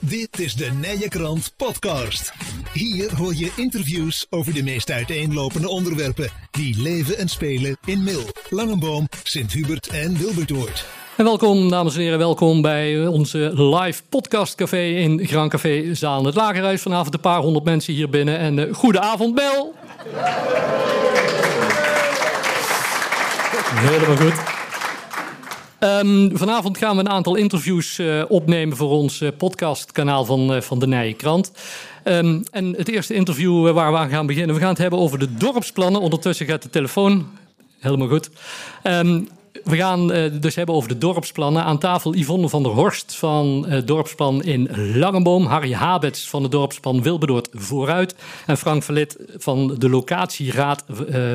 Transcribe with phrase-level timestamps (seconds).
[0.00, 2.32] Dit is de Nije Krant Podcast.
[2.72, 8.24] Hier hoor je interviews over de meest uiteenlopende onderwerpen die leven en spelen in Mil,
[8.50, 10.84] Langenboom, Sint-Hubert en Wilbertoort.
[11.16, 16.34] En welkom, dames en heren, welkom bij onze live podcastcafé in Grand Café Zaal het
[16.34, 16.82] Lagerhuis.
[16.82, 19.74] Vanavond een paar honderd mensen hier binnen en uh, goede avond, Bel.
[23.74, 24.57] Helemaal goed.
[25.80, 30.60] Um, vanavond gaan we een aantal interviews uh, opnemen voor ons uh, podcastkanaal van, uh,
[30.60, 31.52] van de Nijenkrant.
[32.04, 35.18] Um, en het eerste interview waar we aan gaan beginnen, we gaan het hebben over
[35.18, 36.00] de dorpsplannen.
[36.00, 37.26] Ondertussen gaat de telefoon.
[37.78, 38.30] Helemaal goed.
[38.82, 39.28] Um,
[39.64, 41.64] we gaan het dus hebben over de dorpsplannen.
[41.64, 45.46] Aan tafel Yvonne van der Horst van het dorpsplan in Langenboom.
[45.46, 48.14] Harry Habets van het dorpsplan Wilberdoord vooruit.
[48.46, 50.84] En Frank Verlit van de locatieraad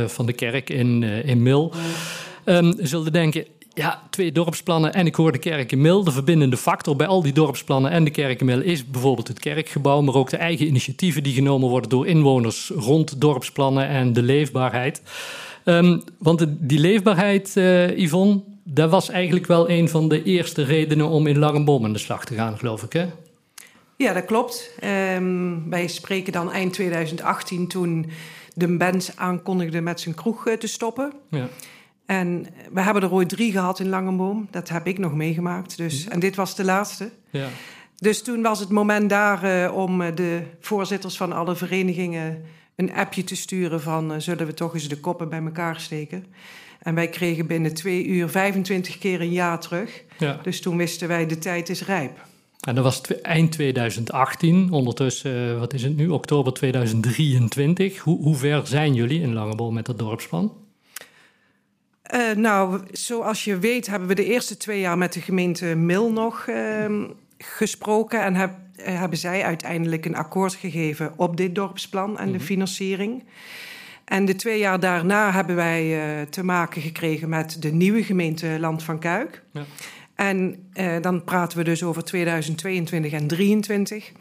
[0.05, 1.73] van de kerk in, in Mil.
[2.45, 6.03] Um, zullen denken, ja, twee dorpsplannen en ik hoor de Kerkenmil.
[6.03, 10.15] De verbindende factor bij al die dorpsplannen en de Kerkenmil is bijvoorbeeld het kerkgebouw, maar
[10.15, 15.01] ook de eigen initiatieven die genomen worden door inwoners rond dorpsplannen en de leefbaarheid.
[15.65, 21.07] Um, want die leefbaarheid, uh, Yvonne, dat was eigenlijk wel een van de eerste redenen
[21.07, 23.05] om in Langenboom aan de slag te gaan, geloof ik, hè?
[23.97, 24.77] Ja, dat klopt.
[25.15, 28.11] Um, wij spreken dan eind 2018 toen
[28.53, 31.13] de band aankondigde met zijn kroeg uh, te stoppen.
[31.29, 31.49] Ja.
[32.05, 34.47] En we hebben er ooit drie gehad in Langenboom.
[34.51, 35.77] Dat heb ik nog meegemaakt.
[35.77, 37.09] Dus, en dit was de laatste.
[37.29, 37.47] Ja.
[37.95, 42.43] Dus toen was het moment daar uh, om eh, de voorzitters van alle verenigingen
[42.75, 46.25] een appje te sturen van uh, zullen we toch eens de koppen bij elkaar steken.
[46.79, 50.03] En wij kregen binnen twee uur 25 keer een ja terug.
[50.17, 50.39] Ja.
[50.43, 52.25] Dus toen wisten wij de tijd is rijp.
[52.59, 54.71] En dat was eind 2018.
[54.71, 57.99] Ondertussen, wat is het nu, oktober 2023.
[57.99, 60.51] Hoe, hoe ver zijn jullie in Langeboom met dat dorpsplan?
[62.13, 66.11] Uh, nou, zoals je weet hebben we de eerste twee jaar met de gemeente Mil
[66.11, 66.85] nog uh,
[67.37, 68.23] gesproken.
[68.23, 72.43] En heb, uh, hebben zij uiteindelijk een akkoord gegeven op dit dorpsplan en de mhm.
[72.43, 73.23] financiering.
[74.05, 78.59] En de twee jaar daarna hebben wij eh, te maken gekregen met de nieuwe gemeente
[78.59, 79.43] Land van Kuik.
[79.51, 79.63] Ja.
[80.15, 80.69] En
[81.01, 84.11] dan praten we dus over 2022 en 2023.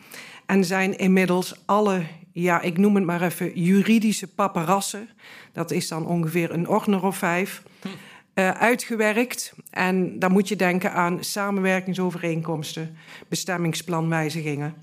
[0.47, 5.09] En zijn inmiddels alle, ja, ik noem het maar even, juridische paparassen.
[5.53, 7.63] Dat is dan ongeveer een ordner of vijf
[8.35, 9.53] uh, uitgewerkt.
[9.71, 12.97] En dan moet je denken aan samenwerkingsovereenkomsten,
[13.29, 14.75] bestemmingsplanwijzigingen.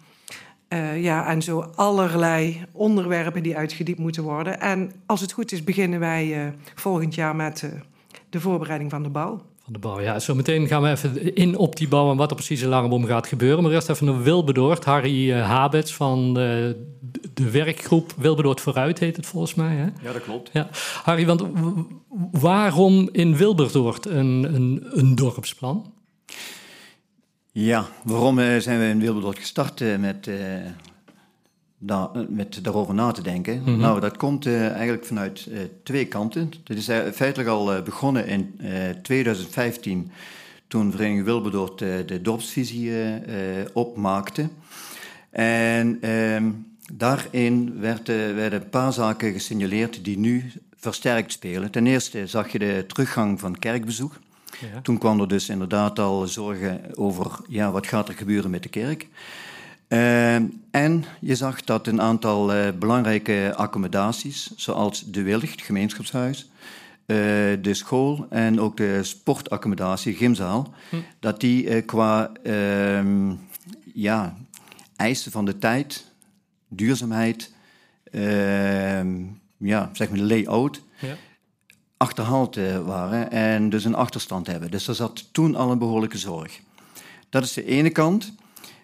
[0.69, 4.59] Uh, ja, en zo allerlei onderwerpen die uitgediept moeten worden.
[4.59, 7.69] En als het goed is, beginnen wij uh, volgend jaar met
[8.29, 9.41] de voorbereiding van de bouw
[9.71, 10.01] de bouw.
[10.01, 12.67] Ja, zo meteen gaan we even in op die bouw en wat er precies in
[12.67, 13.63] Langebom gaat gebeuren.
[13.63, 14.85] Maar eerst even een Wilbedoord.
[14.85, 16.75] Harry uh, Habets van de,
[17.33, 19.75] de werkgroep Wilbedoord Vooruit heet het volgens mij.
[19.75, 19.85] Hè?
[20.07, 20.49] Ja, dat klopt.
[20.53, 20.69] Ja.
[21.03, 21.43] Harry, want
[22.31, 25.93] waarom in Wilberdoord een, een, een dorpsplan?
[27.51, 30.29] Ja, waarom eh, zijn we in Wilberdoord gestart uh, met
[31.79, 33.61] daar, eh, met daarover na te denken.
[33.61, 33.77] Mhm.
[33.77, 36.51] Nou, dat komt uh, eigenlijk vanuit uh, twee kanten.
[36.63, 38.59] Dit is feitelijk al begonnen in
[39.01, 40.11] 2015,
[40.67, 42.91] toen Vereniging Wilberdoord de dorpsvisie
[43.73, 44.49] opmaakte.
[45.29, 46.49] En ehm,
[46.93, 51.71] daarin werd, werden een paar zaken gesignaleerd die nu versterkt spelen.
[51.71, 54.19] Ten eerste zag je de teruggang van kerkbezoek.
[54.59, 54.81] Ja.
[54.81, 58.69] Toen kwam er dus inderdaad al zorgen over ja, wat gaat er gebeuren met de
[58.69, 59.07] kerk.
[59.89, 60.35] Uh,
[60.71, 66.49] en je zag dat een aantal uh, belangrijke accommodaties, zoals de Willig, het gemeenschapshuis,
[67.05, 67.17] uh,
[67.61, 70.95] de school en ook de sportaccommodatie, gymzaal, hm.
[71.19, 73.33] dat die qua ehm,
[73.93, 74.35] ja,
[74.95, 76.05] eisen van de tijd,
[76.67, 77.53] duurzaamheid,
[78.11, 79.23] ehm,
[79.57, 81.15] ja, zeg maar de layout, ja.
[81.97, 84.71] achterhaald waren en dus een achterstand hebben.
[84.71, 86.59] Dus er zat toen al een behoorlijke zorg.
[87.29, 88.33] Dat is de ene kant.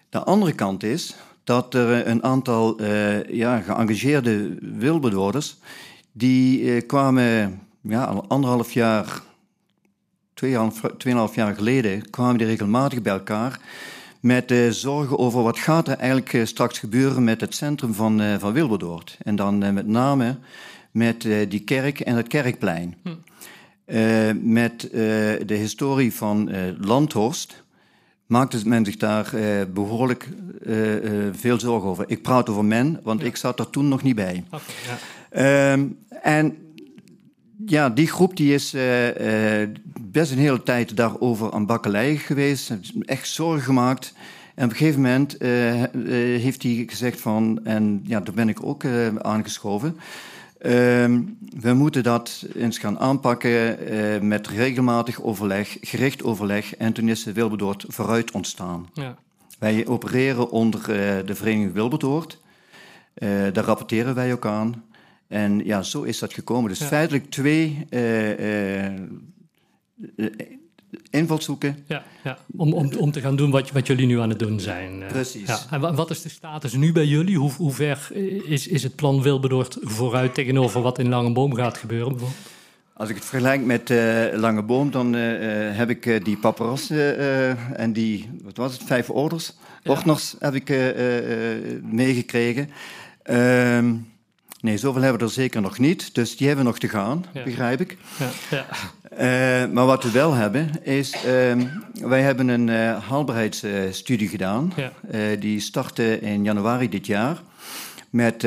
[0.08, 5.56] De andere kant is dat er een aantal uh, ja, geëngageerde wilbedorders,
[6.12, 9.22] die uh, kwamen ja, al anderhalf jaar,
[10.34, 13.60] tweeënhalf, tweeënhalf jaar geleden, kwamen die regelmatig bij elkaar
[14.20, 18.52] met uh, zorgen over wat gaat er eigenlijk straks gebeuren met het centrum van, van
[18.52, 19.18] Wilberdoord.
[19.22, 20.36] En dan met name
[20.90, 22.96] met die kerk en het kerkplein.
[23.02, 24.52] Hm.
[24.52, 24.80] met
[25.46, 26.50] de historie van
[26.80, 27.64] Landhorst
[28.26, 30.28] maakte men zich daar uh, behoorlijk
[30.62, 32.04] uh, uh, veel zorgen over.
[32.08, 33.26] Ik praat over men, want ja.
[33.26, 34.44] ik zat er toen nog niet bij.
[34.50, 34.60] Okay,
[35.32, 35.72] ja.
[35.72, 36.56] Um, en
[37.66, 38.70] ja, die groep die is
[40.00, 42.72] best een hele tijd daarover aan bakkelei geweest.
[43.00, 44.12] Echt zorgen gemaakt.
[44.54, 45.36] En op een gegeven moment
[46.42, 47.60] heeft hij gezegd van...
[47.64, 48.84] en ja, daar ben ik ook
[49.18, 49.96] aangeschoven...
[50.60, 50.72] Uh,
[51.60, 56.76] we moeten dat eens gaan aanpakken uh, met regelmatig overleg, gericht overleg.
[56.76, 58.88] En toen is de Wilberdoord vooruit ontstaan.
[58.92, 59.16] Ja.
[59.58, 60.86] wij opereren onder
[61.26, 62.40] de Vereniging Wilbertoord.
[63.52, 64.84] daar rapporteren wij ook aan.
[65.28, 66.68] En ja, zo is dat gekomen.
[66.68, 67.86] Dus feitelijk twee
[71.10, 71.84] invalshoeken.
[71.86, 72.38] Ja, ja.
[72.56, 75.02] Om, om, om te gaan doen wat, wat jullie nu aan het doen zijn.
[75.08, 75.46] Precies.
[75.46, 75.58] Ja.
[75.70, 77.38] En wat is de status nu bij jullie?
[77.38, 78.08] Hoe, hoe ver
[78.44, 82.16] is, is het plan Wilberdoord vooruit tegenover wat in Langeboom gaat gebeuren?
[82.92, 87.18] Als ik het vergelijk met uh, Langeboom, dan uh, heb ik die paparazzen
[87.76, 89.52] en die, wat was het, vijf orders,
[89.82, 89.90] ja.
[89.90, 90.68] ordners heb ik
[91.82, 92.70] meegekregen.
[93.22, 93.94] Ehm,
[94.60, 97.24] nee, zoveel hebben we er zeker nog niet, dus die hebben we nog te gaan,
[97.44, 97.96] begrijp ik.
[98.50, 98.66] Ja.
[99.16, 99.22] Uh,
[99.72, 101.22] maar wat we wel hebben, is uh,
[102.08, 104.72] wij hebben een uh, haalbaarheidsstudie gedaan.
[104.76, 105.36] Ja.
[105.36, 107.42] die startte in januari dit jaar.
[108.10, 108.46] Met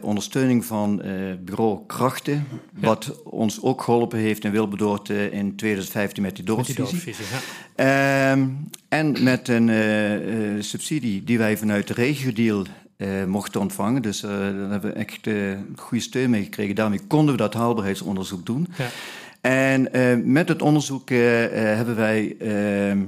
[0.00, 1.02] ondersteuning van
[1.44, 2.46] bureau Krachten.
[2.80, 2.86] Ja.
[2.86, 7.14] Wat ons ook geholpen heeft in Wilberdoord in 2015 met die dorpsvisie.
[7.76, 8.30] Ja.
[8.30, 8.48] Ehm,
[8.88, 12.64] en met een subsidie die wij vanuit de regio
[13.02, 14.02] uh, mochten ontvangen.
[14.02, 16.74] Dus uh, daar hebben we echt uh, goede steun mee gekregen.
[16.74, 18.66] Daarmee konden we dat haalbaarheidsonderzoek doen.
[18.78, 18.88] Ja.
[19.42, 21.18] En uh, met het onderzoek uh,
[21.50, 22.36] hebben wij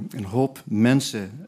[0.09, 1.47] een hoop mensen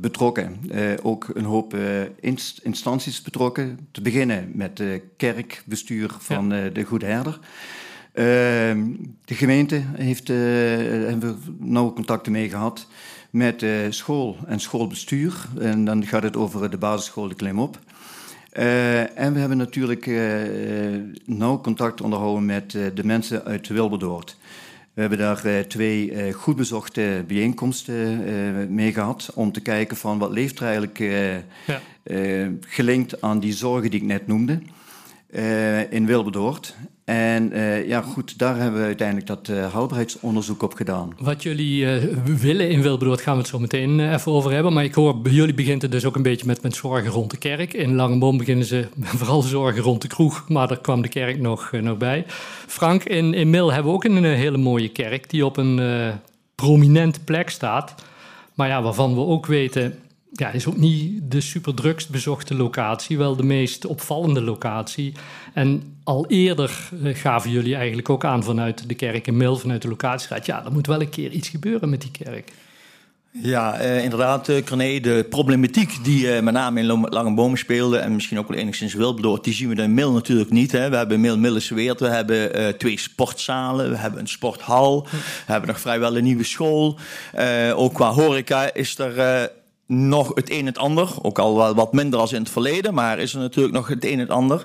[0.00, 0.60] betrokken.
[1.02, 1.76] ook een hoop
[2.20, 3.88] inst instanties betrokken.
[3.90, 7.38] Te beginnen met de kerkbestuur van de Goede Herder.
[8.12, 8.86] Ehm,
[9.24, 12.86] de gemeente heeft, hebben we nauwe contacten mee gehad
[13.30, 15.46] met school en schoolbestuur.
[15.58, 17.78] En dan gaat het over de basisschool de Klimop.
[18.58, 20.42] Uh, en we hebben natuurlijk uh,
[21.24, 24.36] nauw contact onderhouden met uh, de mensen uit Wilberdoord.
[24.94, 30.58] We hebben daar twee goed bezochte bijeenkomsten mee gehad om te kijken van wat leeft
[30.58, 30.98] er eigenlijk
[31.66, 31.80] ja.
[32.60, 34.60] gelinkt aan die zorgen die ik net noemde
[35.90, 36.74] in Wilberdoord.
[37.04, 41.12] En uh, ja, goed, daar hebben we uiteindelijk dat uh, houdbaarheidsonderzoek op gedaan.
[41.18, 41.86] Wat jullie
[42.24, 44.72] willen in Wilbrood gaan we het zo meteen even over hebben.
[44.72, 47.30] Maar ik hoor, bij jullie begint het dus ook een beetje met, met zorgen rond
[47.30, 47.72] de kerk.
[47.72, 48.86] In Langeboom beginnen ze
[49.18, 52.24] vooral zorgen rond de kroeg, maar daar kwam de kerk nog, nog bij.
[52.66, 55.80] Frank, in, in Mil hebben we ook een, hele mooie kerk die op een
[56.54, 57.94] prominente plek staat.
[58.54, 59.98] Maar ja, waarvan we ook weten,
[60.32, 65.12] ja, is ook niet de super bezochte locatie, wel de meest opvallende locatie.
[65.54, 69.82] En al eerder eh, gaven jullie eigenlijk ook aan vanuit de kerk in Mil, vanuit
[69.82, 72.52] de locatieraad, ja, er moet wel een keer iets gebeuren met die kerk.
[73.42, 78.14] Ja, uh, inderdaad, Corné, de problematiek die uh, met name in Lange Bomen speelde en
[78.14, 80.72] misschien ook wel enigszins Wilberdoord, die zien we in Mil natuurlijk niet.
[80.72, 80.90] Hè.
[80.90, 85.06] We hebben Mil Millesweert, we hebben twee sportzalen, we hebben een sporthal,
[85.46, 86.98] we hebben nog vrijwel een nieuwe school.
[87.74, 89.50] ook qua horeca is er
[89.92, 91.08] nog het een en het ander.
[91.22, 94.04] Ook al wel wat minder als in het verleden, maar is er natuurlijk nog het
[94.04, 94.62] een en het ander.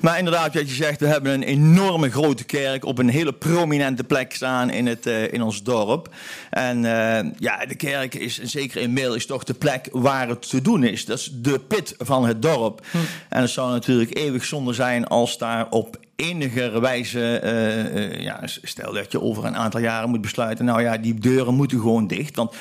[0.00, 4.04] Maar inderdaad, wat je zegt, we hebben een enorme grote kerk op een hele prominente
[4.04, 6.08] plek staan in, het, uh, in ons dorp.
[6.50, 10.48] En uh, ja, de kerk is, zeker in Meel, is toch de plek waar het
[10.48, 11.04] te doen is.
[11.04, 12.86] Dat is de pit van het dorp.
[12.90, 12.98] Hm.
[13.28, 18.92] En het zou natuurlijk eeuwig zonde zijn als daar op enige wijze, uh, ja, stel
[18.92, 22.36] dat je over een aantal jaren moet besluiten, nou ja, die deuren moeten gewoon dicht.
[22.36, 22.54] Want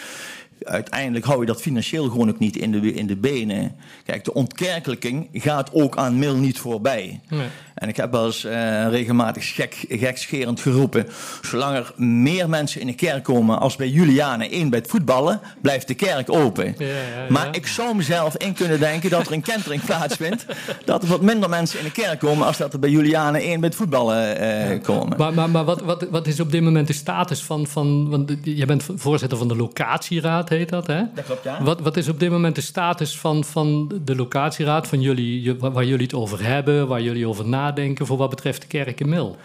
[0.63, 3.75] uiteindelijk hou je dat financieel gewoon ook niet in de, in de benen.
[4.05, 7.19] Kijk, de ontkerkelijking gaat ook aan Mil niet voorbij.
[7.29, 7.47] Nee.
[7.73, 11.07] En ik heb wel eens uh, regelmatig gek, gekscherend geroepen.
[11.41, 15.41] Zolang er meer mensen in de kerk komen als bij Juliane één bij het voetballen,
[15.61, 16.75] blijft de kerk open.
[16.77, 16.93] Ja, ja,
[17.29, 20.45] maar ik zou mezelf in kunnen denken dat er een kentering plaatsvindt.
[20.85, 23.59] dat er wat minder mensen in de kerk komen als dat er bij Juliane één
[23.59, 25.17] bij het voetballen uh, komen.
[25.17, 27.67] Maar, maar, maar wat, wat, wat is op dit moment de status van.
[27.67, 31.03] van want je bent voorzitter van de locatieraad, heet dat, hè?
[31.15, 31.63] Dat klopt, ja.
[31.63, 35.85] Wat, wat is op dit moment de status van, van de locatieraad, van jullie, waar
[35.85, 38.05] jullie het over hebben, waar jullie over nadenken?
[38.05, 39.37] voor wat betreft de kerk in Mil?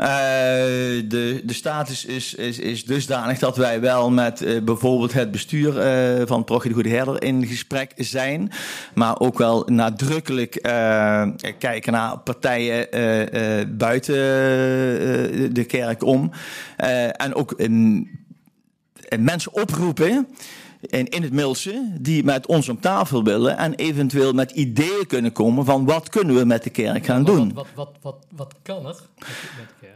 [0.00, 0.06] Uh,
[1.08, 5.76] de, de status is, is, is dusdanig dat wij wel met uh, bijvoorbeeld het bestuur
[6.18, 8.50] uh, van Prochie de Goede Herder in gesprek zijn.
[8.94, 10.58] Maar ook wel nadrukkelijk
[11.58, 12.88] kijken naar partijen
[13.76, 14.14] buiten
[15.54, 16.30] de kerk om.
[17.16, 17.54] en ook
[19.18, 20.26] mensen oproepen
[20.86, 25.32] in, in het Milse die met ons om tafel willen en eventueel met ideeën kunnen
[25.32, 27.52] komen van wat kunnen we met de kerk gaan doen.
[27.54, 29.92] Wat, wat, wat, wat, kan er met de kerk?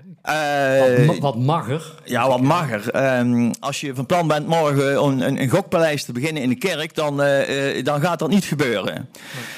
[1.01, 1.95] Uh, wat, wat, mag er?
[2.05, 3.19] Ja, wat mag er?
[3.19, 6.55] Um, als je van plan bent morgen een, een, een, gokpaleis te beginnen in de
[6.55, 9.09] kerk, dan, uh, dan gaat dat niet gebeuren.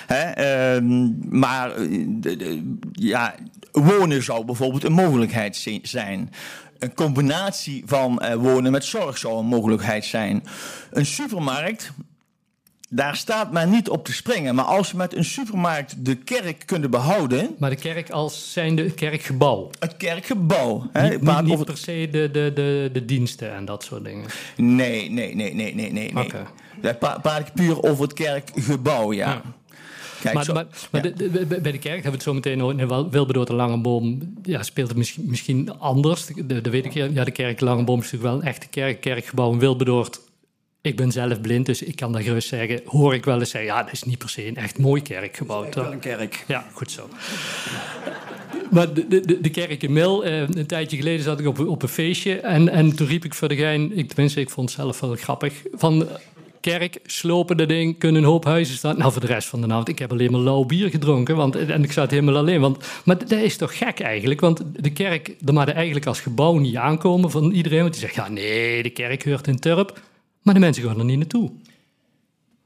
[0.06, 0.74] Hè?
[0.74, 3.34] Um, maar de, de, ja,
[3.72, 6.30] wonen zou bijvoorbeeld een mogelijkheid zijn
[6.80, 10.44] een combinatie van uh, wonen met zorg zou een mogelijkheid zijn.
[10.90, 11.92] Een supermarkt
[12.92, 14.54] daar staat men niet op te springen.
[14.54, 17.54] Maar als we met een supermarkt de kerk kunnen behouden.
[17.58, 19.70] Maar de kerk als zijnde kerkgebouw.
[19.78, 20.88] Het kerkgebouw.
[20.92, 21.08] Hè?
[21.08, 24.26] Niet, praat niet over- per se de, de, de, de diensten en dat soort dingen.
[24.56, 26.12] Nee, nee, nee, nee, nee, nee.
[26.12, 26.24] nee.
[26.24, 26.46] Oké.
[26.80, 29.28] Daar pra- praat ik puur over het kerkgebouw, ja.
[29.28, 29.42] Ja.
[30.20, 31.12] Kijk, maar zo- maar, maar ja.
[31.16, 32.78] de- de- bij de kerk hebben we het zo meteen over.
[32.80, 36.26] In Wil- Wilberdoord en Langenboom ja, speelt het misschien, misschien anders.
[36.26, 39.00] De, de, weet ik, ja, de kerk Langenboom is natuurlijk wel een echte kerk.
[39.00, 40.20] Kerkgebouw in Wilberdoord.
[40.82, 42.80] Ik ben zelf blind, dus ik kan daar gerust zeggen.
[42.84, 45.64] Hoor ik wel eens zeggen, ja, dat is niet per se een echt mooi kerkgebouw.
[45.64, 46.44] Echt wel een kerk.
[46.48, 47.08] Ja, goed zo.
[48.70, 51.82] Maar de, de, de kerk in Mil, eh, een tijdje geleden zat ik op, op
[51.82, 52.34] een feestje.
[52.40, 55.14] En, en toen riep ik voor de gein, ik, tenminste, ik vond het zelf wel
[55.14, 55.52] grappig.
[55.72, 56.08] Van
[56.60, 58.98] kerk, slopen dat ding, kunnen een hoop huizen staan.
[58.98, 61.36] Nou, voor de rest van de avond, ik heb alleen maar lauw bier gedronken.
[61.36, 62.60] Want, en ik zat helemaal alleen.
[62.60, 64.40] Want, maar dat is toch gek eigenlijk?
[64.40, 67.80] Want de kerk, daar mag eigenlijk als gebouw niet aankomen van iedereen.
[67.80, 70.00] Want die zegt, ja nee, de kerk hoort in Turp.
[70.42, 71.50] Maar de mensen gaan er niet naartoe.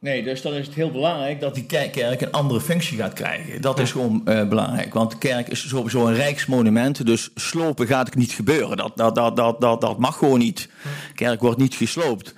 [0.05, 3.61] Nee, dus dan is het heel belangrijk dat die kerk, een andere functie gaat krijgen.
[3.61, 4.95] Dat is gewoon eh, belangrijk.
[4.95, 7.07] Want de kerk is sowieso een rijksmonument.
[7.07, 8.77] Dus slopen gaat niet gebeuren.
[8.77, 10.69] Dat, dat, dat, dat, dat, dat mag gewoon niet.
[10.83, 12.35] De kerk wordt niet gesloopt.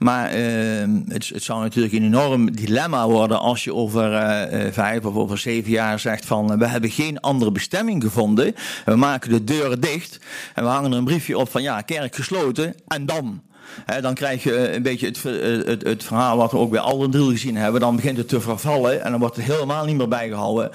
[0.00, 4.72] Maar eh, het, het zou natuurlijk een enorm dilemma worden als je over eh, eh,
[4.72, 8.54] vijf of over zeven jaar zegt van eh, we hebben geen andere bestemming gevonden.
[8.84, 10.18] We maken de deuren dicht
[10.54, 13.42] en we hangen er een briefje op van ja, kerk gesloten en dan.
[14.00, 15.22] Dan krijg je een beetje het,
[15.66, 17.80] het, het verhaal wat we ook bij Alderdriel gezien hebben.
[17.80, 20.70] Dan begint het te vervallen en dan wordt het helemaal niet meer bijgehouden.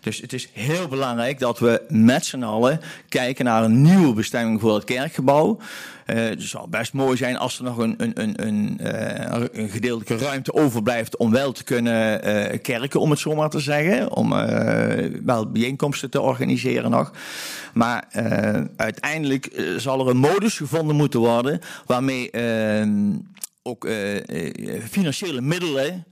[0.00, 4.60] Dus het is heel belangrijk dat we met z'n allen kijken naar een nieuwe bestemming
[4.60, 5.58] voor het kerkgebouw.
[6.06, 9.68] Eh, het zou best mooi zijn als er nog een, een, een, een, eh, een
[9.68, 14.12] gedeeltelijke ruimte overblijft om wel te kunnen eh, kerken, om het zo maar te zeggen.
[14.12, 14.30] Om
[15.24, 17.12] wel bijeenkomsten te organiseren nog.
[17.72, 18.04] Maar
[18.76, 22.86] uiteindelijk zal er een modus gevonden moeten worden waarmee eh,
[23.62, 23.88] ook
[24.90, 26.04] financiële middelen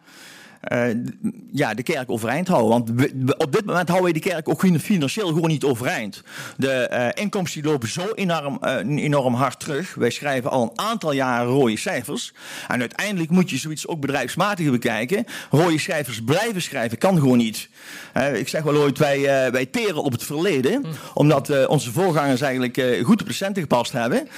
[1.53, 2.71] ja, de kerk overeind houden.
[2.71, 2.91] Want
[3.37, 6.23] op dit moment houden we de kerk ook financieel gewoon niet overeind.
[6.57, 9.95] De eh, inkomsten lopen zo enorm, eh, enorm hard terug.
[9.95, 12.33] Wij schrijven al een aantal jaren rode cijfers.
[12.69, 15.25] En uiteindelijk moet je zoiets ook bedrijfsmatig bekijken.
[15.51, 17.69] Rode cijfers blijven schrijven kan gewoon niet.
[18.13, 20.85] Eh, ik zeg wel ooit, wij, eh, wij teren op het verleden.
[21.15, 24.29] Omdat eh, onze voorgangers eigenlijk eh, goed op de centen gepast hebben.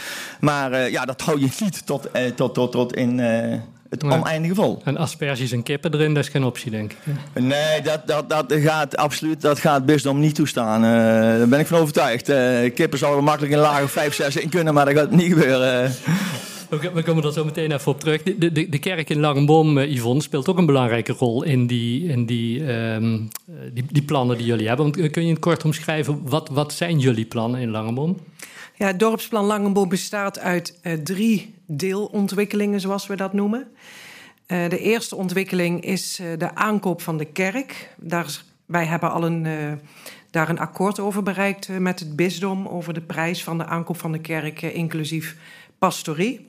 [0.40, 3.20] Maar eh, ja, dat hou je niet tot, eh, tot, tot, tot in...
[3.90, 4.18] het Nee.
[4.18, 4.80] oneindige vol.
[4.84, 6.98] En asperges en kippen erin, dat is geen optie, denk ik.
[7.42, 10.84] Nee, dat, dat, dat gaat absoluut, dat gaat bisdom niet toestaan.
[10.84, 10.90] Eh,
[11.38, 12.28] daar ben ik van overtuigd.
[12.28, 15.92] Eh, kippen er makkelijk in lager 5, 6 in kunnen, maar dat gaat niet gebeuren.
[16.70, 18.22] We, we komen er zo meteen even op terug.
[18.22, 22.08] De, de, de kerk in Langenboom, eh, Yvonne, speelt ook een belangrijke rol in die,
[22.08, 24.84] in die, ehm, eh, die, die plannen die jullie hebben.
[24.84, 28.16] Want kun je in het kort omschrijven, wat, wat zijn jullie plannen in Langenboom?
[28.80, 33.68] Ja, het dorpsplan Langenboom bestaat uit eh, drie deelontwikkelingen, zoals we dat noemen.
[34.46, 37.94] Eh, de eerste ontwikkeling is eh, de aankoop van de kerk.
[37.96, 39.46] Daar wij hebben al een,
[40.30, 44.12] daar een akkoord over bereikt met het bisdom over de prijs van de aankoop van
[44.12, 45.36] de kerk, inclusief
[45.78, 46.48] pastorie.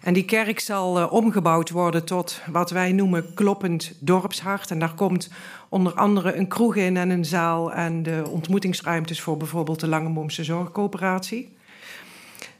[0.00, 4.70] En die kerk zal omgebouwd worden tot wat wij noemen kloppend dorpshart.
[4.70, 5.30] En daar komt
[5.68, 10.44] onder andere een kroeg in en een zaal en de ontmoetingsruimtes voor bijvoorbeeld de Langeboomse
[10.44, 11.54] Zorgcoöperatie.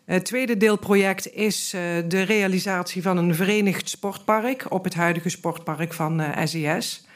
[0.07, 5.93] Het tweede deelproject is eh, de realisatie van een verenigd sportpark op het huidige sportpark
[5.93, 7.07] van eh, SES.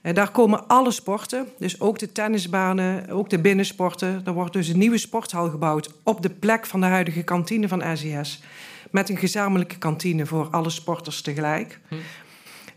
[0.00, 4.22] Eh, daar komen alle sporten, dus ook de tennisbanen, ook de binnensporten.
[4.24, 7.96] Er wordt dus een nieuwe sporthal gebouwd op de plek van de huidige kantine van
[7.96, 8.42] SES.
[8.90, 11.80] Met een gezamenlijke kantine voor alle sporters tegelijk.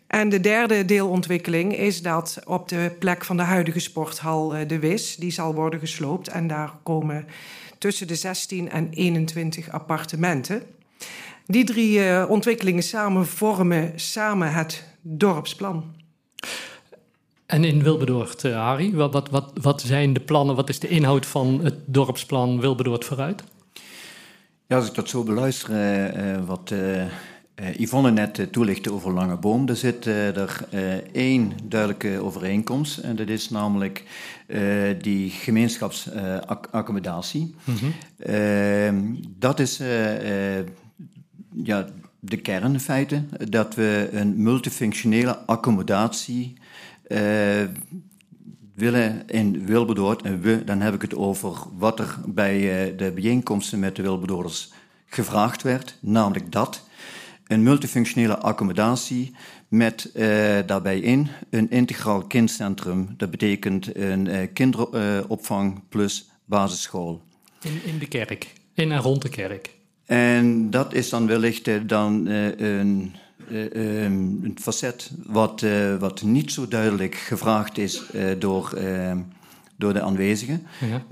[0.07, 5.15] En de derde deelontwikkeling is dat op de plek van de huidige sporthal de WIS,
[5.15, 6.27] die zal worden gesloopt.
[6.27, 7.27] En daar komen
[7.79, 10.63] tussen de 16 en 21 appartementen.
[11.45, 15.95] Die drie eh, ontwikkelingen samen vormen samen het dorpsplan.
[17.45, 20.55] En in Wilberdoord, eh, Harry, wat, wat, wat, wat zijn de plannen?
[20.55, 23.43] Wat is de inhoud van het dorpsplan Wilberdoord vooruit?
[24.67, 26.73] Ja, als ik dat zo beluister, eh, wat
[27.77, 32.97] Yvonne net eh, toelichtte over Lange Boom, er zit eh, er eh, één duidelijke overeenkomst.
[32.97, 34.03] En dat is namelijk
[34.47, 34.61] eh,
[35.01, 37.55] die gemeenschapsaccommodatie.
[38.17, 39.01] Ehm,
[39.37, 40.65] dat is eh, eh,
[41.63, 41.87] ja,
[42.19, 46.53] de kern in feite, dat we een multifunctionele accommodatie
[47.07, 47.21] eh,
[48.75, 53.11] willen in Wilberdoord, en we, dan heb ik het over wat er bij eh, de
[53.11, 54.71] bijeenkomsten met de Wilberdoorders
[55.05, 56.87] gevraagd werd, namelijk dat.
[57.49, 59.31] Een multifunctionele accommodatie
[59.67, 60.27] met eh,
[60.65, 63.13] daarbij in een integraal kindcentrum.
[63.17, 67.21] Dat betekent een eh, kinderopvang plus basisschool.
[67.61, 69.75] In, in de kerk, in en rond de kerk.
[70.05, 73.15] En dat is dan wellicht eh, dan een
[73.51, 78.03] uh, een facet wat, uh, wat niet zo duidelijk gevraagd is
[78.39, 79.17] door, ehm,
[79.77, 80.67] door de aanwezigen.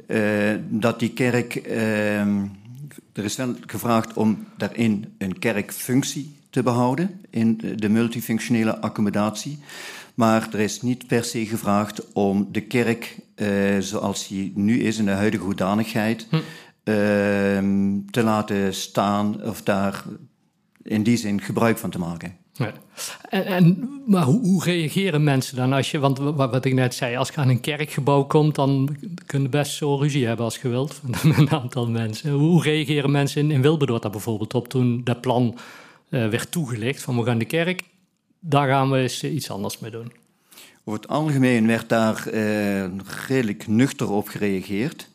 [0.07, 0.59] Ja.
[0.69, 2.45] dat die kerk, ehm,
[3.13, 9.59] er is wel gevraagd om daarin een kerkfunctie te behouden in de multifunctionele accommodatie.
[10.13, 13.17] Maar er is niet per se gevraagd om de kerk
[13.79, 16.39] zoals die nu is in de huidige hoedanigheid hm.
[18.09, 20.03] te laten staan of daar
[20.83, 22.37] in die zin gebruik van te maken.
[23.29, 27.29] En, en, maar hoe, reageren mensen dan als je, want wat, ik net zei, als
[27.29, 31.01] je aan een kerkgebouw komt, dan kun je best zo ruzie hebben als je wilt,
[31.03, 32.31] met een aantal mensen.
[32.31, 33.61] Hoe reageren mensen in, in
[34.01, 35.57] daar bijvoorbeeld op toen dat plan
[36.09, 37.83] uh, werd toegelicht van we gaan de kerk,
[38.39, 40.11] daar gaan we eens iets anders mee doen?
[40.83, 42.85] Over het algemeen werd daar uh,
[43.27, 45.09] redelijk nuchter op gereageerd.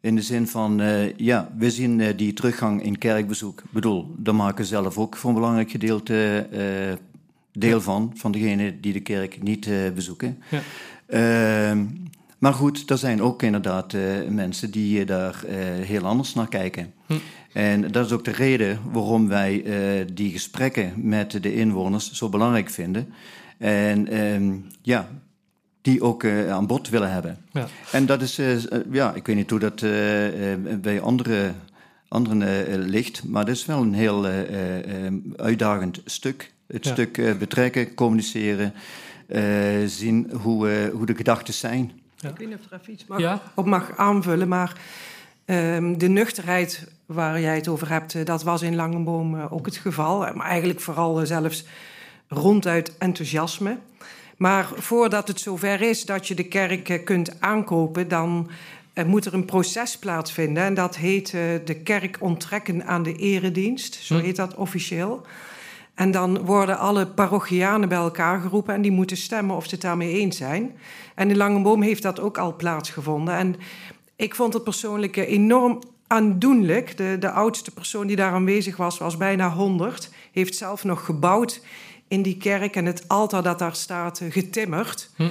[0.00, 3.60] In de zin van, uh, ja, we zien uh, die teruggang in kerkbezoek.
[3.60, 6.96] Ik bedoel, daar maken we zelf ook voor een belangrijk gedeelte uh,
[7.52, 10.42] deel van, van degenen die de kerk niet bezoeken.
[10.50, 10.60] Ja.
[11.06, 11.86] Ehm,
[12.38, 13.94] maar goed, er zijn ook inderdaad
[14.28, 15.44] mensen die daar
[15.80, 16.92] heel anders naar kijken.
[17.06, 17.14] Hm.
[17.52, 19.64] En dat is ook de reden waarom wij
[20.12, 23.12] die gesprekken met de inwoners zo belangrijk vinden.
[23.58, 25.08] En uh, ja,
[25.82, 27.38] die ook uh, aan bod willen hebben.
[27.50, 27.66] Ja.
[27.92, 28.56] En dat is, uh,
[28.90, 29.90] ja, ik weet niet hoe dat uh,
[30.80, 31.52] bij andere,
[32.08, 34.26] anderen ligt, maar dat is wel een heel
[35.36, 36.52] uitdagend stuk.
[36.66, 36.92] Het ja.
[36.92, 38.74] stuk betrekken, communiceren,
[39.86, 41.92] zien hoe, hoe de gedachten zijn.
[42.16, 42.28] Ja.
[42.28, 44.76] Ik weet niet of er even iets mag, op mag aanvullen, maar
[45.44, 50.18] um, de nuchterheid waar jij het over hebt, dat was in Langenboom ook het geval.
[50.18, 51.64] Maar eigenlijk vooral zelfs
[52.28, 53.78] ronduit enthousiasme.
[54.40, 58.50] Maar voordat het zover is dat je de kerk eh, kunt aankopen, dan
[58.94, 60.62] uh, moet er een proces plaatsvinden.
[60.62, 63.94] En dat heet uh, de kerk onttrekken aan de eredienst.
[63.94, 64.24] Zo hm.
[64.24, 65.22] heet dat officieel.
[65.94, 69.80] En dan worden alle parochianen bij elkaar geroepen en die moeten stemmen of ze het
[69.80, 70.72] daarmee eens zijn.
[71.14, 73.34] En in Langenboom heeft dat ook al plaatsgevonden.
[73.34, 73.56] En
[74.16, 76.96] ik vond het persoonlijk enorm aandoenlijk.
[76.96, 80.10] De, de oudste persoon die daar aanwezig was, was bijna 100.
[80.32, 81.60] Heeft zelf nog gebouwd
[82.10, 85.10] in die kerk en het altaar dat daar staat eh, getimmerd.
[85.16, 85.28] Hm.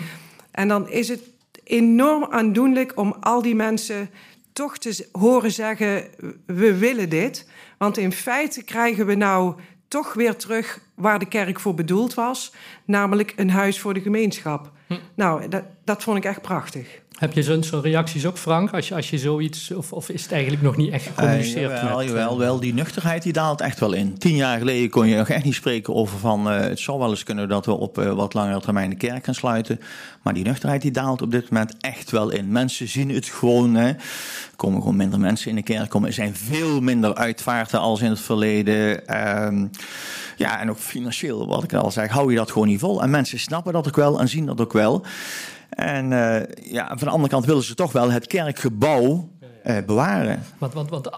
[0.51, 1.21] En dan is het
[1.63, 4.10] enorm aandoenlijk om al die mensen
[4.53, 6.03] toch te horen zeggen:
[6.45, 7.47] we willen dit.
[7.77, 9.56] Want in feite krijgen we nou
[9.88, 12.53] toch weer terug waar de kerk voor bedoeld was,
[12.86, 14.71] namelijk een huis voor de gemeenschap.
[14.88, 14.93] Hm.
[15.15, 17.01] Nou, dat, dat vond ik echt prachtig.
[17.19, 19.71] Heb je zo'n zo reacties ook, Frank, als je, als je zoiets...
[19.71, 21.71] Of, of is het eigenlijk nog niet echt gecommuniceerd?
[21.71, 22.60] Uh, jawel, met, jawel, wel.
[22.60, 24.17] Die nuchterheid die daalt echt wel in.
[24.17, 26.53] Tien jaar geleden kon je nog echt niet spreken over van...
[26.53, 29.25] Uh, het zou wel eens kunnen dat we op uh, wat langere termijn de kerk
[29.25, 29.79] gaan sluiten.
[30.21, 32.51] Maar die nuchterheid die daalt op dit moment echt wel in.
[32.51, 33.75] Mensen zien het gewoon.
[33.75, 33.88] Hè.
[33.88, 33.97] Er
[34.55, 35.93] komen gewoon minder mensen in de kerk.
[35.93, 39.08] Er zijn veel minder uitvaarten als in het verleden.
[39.08, 39.67] Ehm,
[40.38, 43.01] ja, en ook financieel, wat ik al zeg, hou je dat gewoon niet vol.
[43.01, 45.05] En mensen snappen dat ook wel en zien dat ook wel.
[45.69, 49.29] En uh, ja, van de andere kant willen ze toch wel het kerkgebouw
[49.65, 50.43] uh, bewaren.
[50.58, 51.10] Want, want, want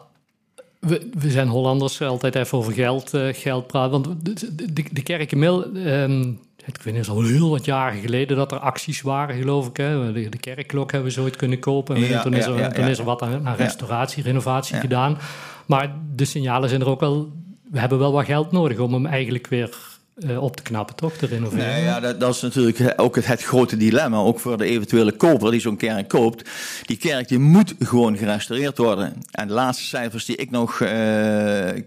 [0.79, 3.91] we, we, zijn Hollanders altijd even over geld, uh, geld praten.
[3.91, 8.51] Want de, de, de kerk um, ik weet niet, al heel wat jaren geleden dat
[8.51, 9.77] er acties waren, geloof ik.
[9.77, 10.13] Hè.
[10.13, 11.95] De, de kerkklok hebben we zo ooit kunnen kopen.
[11.95, 15.17] En ja, toen, is er, ja, toen is er wat aan, aan restauratie, renovatie gedaan.
[15.65, 17.31] Maar de signalen zijn er ook wel...
[17.71, 19.77] We hebben wel wat geld nodig om hem eigenlijk weer
[20.15, 21.13] uh, op te knappen, toch?
[21.13, 21.65] Te renoveren.
[21.65, 24.17] Nee, ja, dat, dat, is natuurlijk ook het, het, grote dilemma.
[24.17, 26.49] Ook voor de eventuele koper die zo'n kerk koopt.
[26.85, 29.13] Die kerk die moet gewoon gerestaureerd worden.
[29.31, 30.89] En de laatste cijfers die ik nog uh,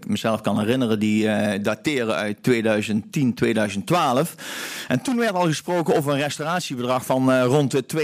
[0.07, 4.35] mezelf kan herinneren, die uh, dateren uit 2010, 2012.
[4.87, 8.01] En toen werd al gesproken over een restauratiebedrag van rond 2,5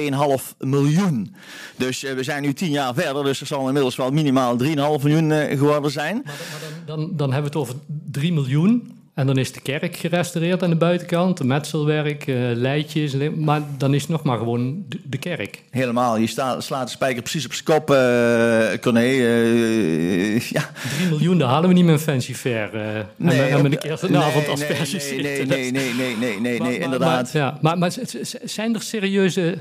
[0.60, 1.36] miljoen.
[1.76, 5.32] Dus we zijn nu 10 jaar verder, dus er zal inmiddels wel minimaal 3,5 miljoen
[5.58, 6.22] geworden zijn.
[6.26, 7.82] Maar, maar dan, dan, dan hebben we het over
[8.12, 9.00] 3 miljoen.
[9.14, 13.16] En dan is de kerk gerestaureerd aan de buitenkant, metselwerk, uh, leidjes.
[13.36, 15.64] Maar dan is het nog maar gewoon de, kerk.
[15.70, 16.18] Helemaal.
[16.18, 19.06] Je slaat de spijker precies op zijn kop, uh, Corné.
[19.06, 20.70] Uh, ja.
[20.98, 22.70] 3 miljoen, daar halen we niet met een fancy fair.
[23.16, 26.60] nee, en, en met een kerstavond als nee, nee, nee, nee, nee, nee, nee, nee,
[26.60, 27.34] nee, inderdaad.
[27.34, 27.92] Maar, ja, maar, maar
[28.44, 29.58] zijn er serieuze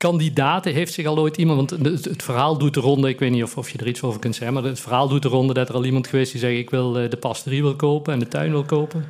[0.00, 3.42] kandidaten heeft zich al ooit iemand, want het, verhaal doet de ronde, ik weet niet
[3.42, 5.68] of, of je er iets over kunt zeggen, maar het verhaal doet de ronde dat
[5.68, 8.28] er al iemand geweest die zegt ik wil eh, de pastorie wil kopen en de
[8.28, 9.04] tuin wil kopen.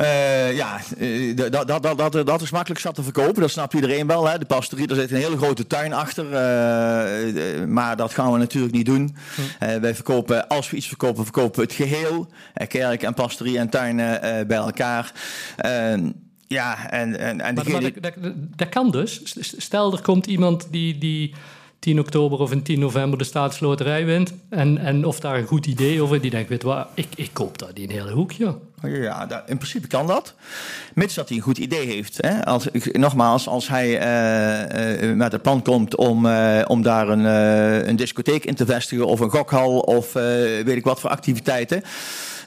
[0.00, 0.80] Uh, ja,
[1.34, 4.28] dat, dat, dat, dat, dat is makkelijk zat te verkopen, dat snapt iedereen wel.
[4.28, 4.38] Hè?
[4.38, 6.24] De pastorie, daar zit een hele grote tuin achter.
[6.24, 9.16] Uh, maar dat gaan we natuurlijk niet doen.
[9.58, 9.80] Hm.
[9.80, 12.28] wij verkopen, als we iets verkopen, verkopen we het geheel.
[12.68, 13.96] kerk en pastorie en tuin
[14.46, 15.12] bij elkaar.
[16.48, 18.12] Ja, en, en, en maar, maar dat,
[18.56, 19.20] dat, kan dus.
[19.56, 21.34] Stel, er komt iemand die, die
[21.78, 24.32] 10 oktober of in 10 november de staatsloterij wint.
[24.48, 27.58] En, en of daar een goed idee over die denkt, weet wat, ik, ik koop
[27.58, 28.58] daar die een hele hoekje.
[28.82, 30.34] Ja, dat, in principe kan dat.
[30.94, 32.16] Mits dat hij een goed idee heeft.
[32.20, 32.44] Hè?
[32.44, 37.24] Als, nogmaals, als hij uh, uh, met het plan komt om, uh, om daar een,
[37.88, 39.06] een discotheek in te vestigen...
[39.06, 41.82] of een gokhal of weet ik wat voor activiteiten...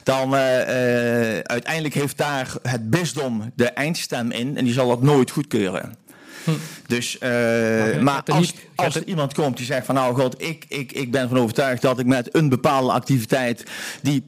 [0.02, 4.56] dan uiteindelijk heeft daar het bisdom de eindstem in...
[4.56, 5.94] en die zal dat nooit goedkeuren.
[6.44, 6.50] Hm.
[6.86, 10.92] Dus, maar, maar als, als er iemand komt die zegt van nou god, ik, ik,
[10.92, 13.64] ik ben van overtuigd dat ik met een bepaalde activiteit
[14.02, 14.24] die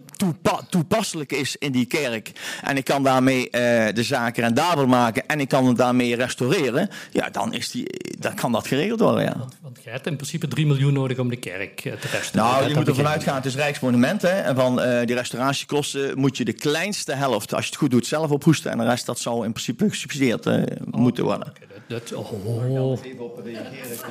[0.68, 2.32] toepasselijk is in die kerk.
[2.62, 3.50] En ik kan daarmee uh,
[3.94, 6.88] de zaken rendabel maken en ik kan het daarmee restaureren.
[7.10, 7.86] Ja, dan, is die,
[8.18, 9.22] dan kan dat geregeld worden.
[9.22, 9.34] Ja.
[9.38, 12.58] Want, want je hebt in principe 3 miljoen nodig om de kerk eh, te restaureren.
[12.60, 14.22] Nou, je moet ervan uitgaan, het is Rijksmonument.
[14.22, 17.90] Hè, en van uh, die restauratiekosten moet je de kleinste helft, als je het goed
[17.90, 18.70] doet, zelf ophoesten.
[18.70, 21.46] En de rest, dat zou in principe gesubsidieerd oh, moeten worden.
[21.48, 22.32] Okay, dat, dat, oh.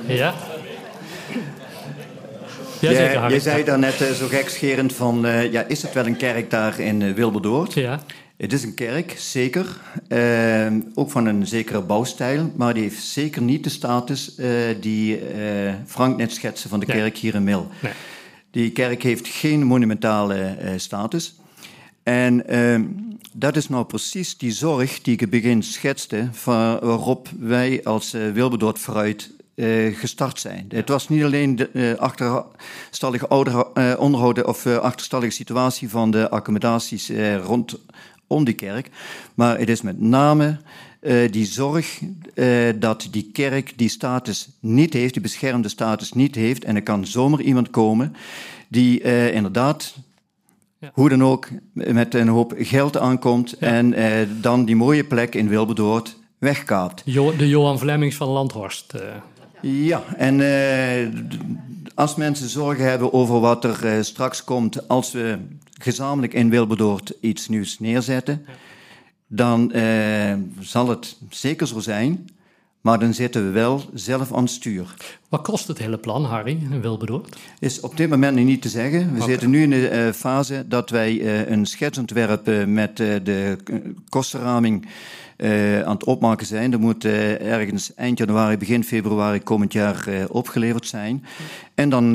[0.08, 0.34] Ja?
[2.82, 6.80] Je, zei daarnet uh, zo gekscherend van, uh, ja, is het wel een kerk daar
[6.80, 7.74] in uh, Wilberdoord?
[7.74, 8.04] Ja.
[8.38, 9.65] Het is een kerk, zeker.
[10.08, 14.36] Ehm, ook van een zekere bouwstijl, maar die heeft zeker niet de status
[14.80, 15.20] die
[15.86, 17.70] Frank net schetste van de kerk hier in Mil.
[17.80, 17.91] Nee.
[18.52, 21.36] Die kerk heeft geen monumentale status.
[22.04, 22.84] En ehm,
[23.34, 28.12] dat is nou precies die zorg die ik in het begin schetste, waarop wij als
[28.12, 30.65] Wilberdoord vooruit uh, gestart zijn.
[30.69, 36.30] Het was niet alleen de uh, achterstallige ouder, uh, onderhouden of achterstallige situatie van de
[36.30, 37.12] accommodaties
[37.43, 38.89] rondom die kerk,
[39.34, 40.60] maar het is met name
[41.32, 42.00] die zorg
[42.76, 47.06] dat die kerk die status niet heeft, die beschermde status niet heeft, en er kan
[47.06, 48.15] zomaar iemand komen
[48.67, 49.95] die inderdaad
[50.80, 50.91] ja.
[50.93, 53.67] hoe dan ook met een hoop geld aankomt ja.
[53.67, 53.95] en
[54.41, 57.02] dan die mooie plek in Wilberdoord wegkaapt.
[57.06, 58.93] Jo de Johan Vlemmings van Landhorst.
[59.62, 61.21] Ja, en uh,
[61.95, 65.38] als mensen zorgen hebben over wat er uh, straks komt als we
[65.82, 68.45] gezamenlijk in Wilberdoord iets nieuws neerzetten,
[69.28, 72.30] dan uh, zal het zeker zo zijn,
[72.82, 74.95] maar dan zitten we wel zelf aan het stuur.
[75.30, 77.38] Wat kost het hele plan, Harry, in Wilberdoord?
[77.60, 79.10] Is op dit moment nog niet te zeggen.
[79.10, 79.30] We okay.
[79.30, 83.58] zitten nu in de fase dat wij een schetsontwerp met de
[84.10, 84.88] kostenraming
[85.41, 86.71] uh, aan het opmaken zijn.
[86.71, 91.25] Dat moet uh, ergens eind januari, begin februari komend jaar uh, opgeleverd zijn.
[91.73, 92.13] En dan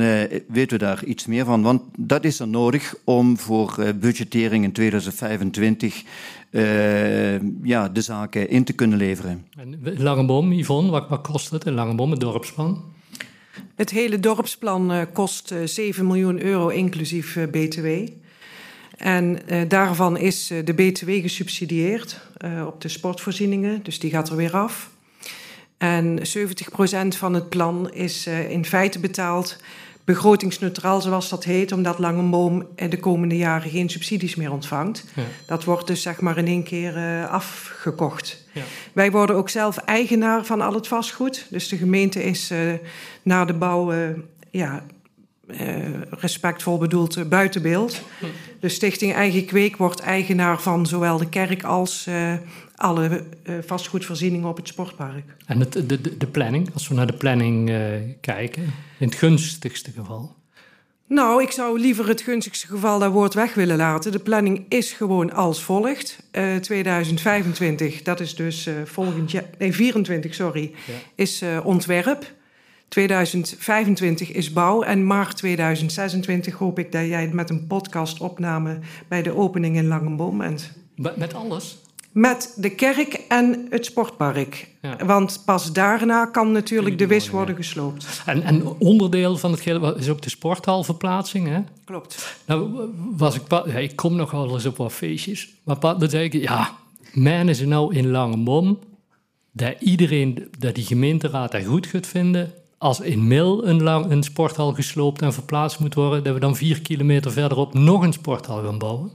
[0.49, 4.73] weten we daar iets meer van, want dat is er nodig om voor budgettering in
[4.73, 6.03] 2025
[7.63, 9.47] ja, de zaken in te kunnen leveren.
[9.57, 12.83] En Langenboom, Yvonne, wat, wat kost het in Langenboom, het dorpsplan?
[13.75, 17.87] Het hele dorpsplan kost 7 miljoen euro inclusief BTW.
[18.97, 24.29] En uh, daarvan is uh, de BTW gesubsidieerd uh, op de sportvoorzieningen, dus die gaat
[24.29, 24.91] er weer af.
[25.79, 26.23] En 70%
[27.09, 29.57] van het plan is in feite betaald
[30.05, 35.05] begrotingsneutraal, zoals dat heet, omdat Langenboom de komende jaren geen subsidies meer ontvangt.
[35.15, 35.23] Ja.
[35.47, 38.45] Dat wordt dus zeg maar in één keer afgekocht.
[38.53, 38.63] Ja.
[38.93, 41.47] Wij worden ook zelf eigenaar van al het vastgoed.
[41.51, 42.53] Dus de gemeente is
[43.23, 43.93] na de bouw
[44.51, 44.96] ja, uh,
[46.11, 48.01] respectvol bedoeld uh, buitenbeeld.
[48.61, 52.33] De Stichting Eigen Kweek wordt eigenaar van zowel de kerk als uh,
[52.75, 53.25] alle
[53.67, 55.25] vastgoedvoorzieningen op het sportpark.
[55.47, 57.73] En het, de, de, de, planning, als we naar de planning
[58.21, 58.63] kijken,
[58.99, 60.35] in het gunstigste geval?
[61.09, 64.13] Nou, ik zou liever het gunstigste geval dat woord weg willen laten.
[64.13, 66.19] De planning is gewoon als volgt.
[66.61, 70.95] 2025, dat is dus volgend jaar, nee 24, sorry, ja.
[71.15, 72.35] is ontwerp.
[72.89, 79.37] 2025 is bouw en maart 2026 hoop ik dat jij met een podcastopname bij de
[79.37, 80.73] opening in Langenboom bent.
[80.95, 81.79] Met alles?
[82.13, 84.69] Met de kerk en het sportpark.
[84.83, 85.07] Ja.
[85.07, 88.23] Want pas daarna kan natuurlijk de wis worden gesloopt.
[88.27, 91.61] En, en onderdeel van het geheel is ook de sporthalverplaatsing, hè?
[91.85, 92.37] Klopt.
[92.47, 95.49] Nou, was ik, ja, ik kom nog wel eens op wat feestjes.
[95.63, 96.77] Maar dan zei ik, ja,
[97.13, 98.79] men is er nou in Langenboom...
[99.53, 104.23] dat iedereen, dat die gemeenteraad dat goed gaat vinden als in Mil een, lang, een
[104.23, 108.63] sporthal gesloopt en verplaatst moet worden, dat we dan vier kilometer verderop nog een sporthal
[108.63, 109.11] gaan bouwen?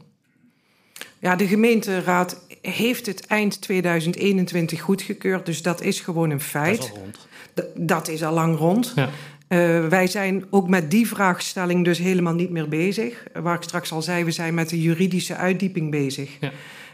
[1.19, 6.77] Ja, de gemeenteraad heeft het eind 2021 goedgekeurd, dus dat is gewoon een feit.
[6.79, 7.27] Dat is al rond.
[7.53, 8.93] D dat is al lang rond.
[8.95, 9.09] Ja.
[9.47, 13.23] Uh, wij zijn ook met die vraagstelling dus helemaal niet meer bezig.
[13.33, 16.37] Waar ik straks al zei, we zijn met de juridische uitdieping bezig.
[16.39, 16.51] Ja.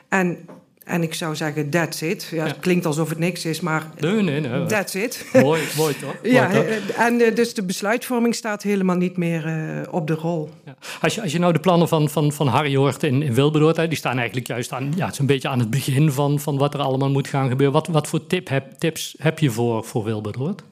[0.09, 0.37] En
[0.87, 2.27] en ik zou zeggen, that's it.
[2.31, 4.65] Ja, Het klinkt alsof het niks is, maar nee, nee, nee.
[4.65, 5.25] that's it.
[5.41, 6.15] Mooi, mooi toch?
[6.37, 6.51] ja,
[6.97, 10.49] en uh, dus de besluitvorming staat helemaal niet meer uh, op de rol.
[10.65, 10.75] Ja.
[11.01, 13.75] Als, je, als je nou de plannen van, van, van Harry hoort in, in Wilberdoord,
[13.75, 16.57] die staan eigenlijk juist aan, ja, het is een beetje aan het begin van, van
[16.57, 17.75] wat er allemaal moet gaan gebeuren.
[17.75, 20.63] Wat, wat voor tip heb, tips heb je voor, voor Wilberdoord?